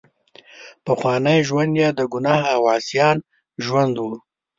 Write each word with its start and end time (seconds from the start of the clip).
پخوانی 0.85 1.37
ژوند 1.47 1.73
یې 1.81 1.89
د 1.93 1.99
ګناه 2.13 2.41
او 2.55 2.61
عصیان 2.75 3.17
ژوند 3.65 3.95
وو. 3.97 4.13